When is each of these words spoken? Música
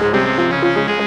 Música 0.00 1.01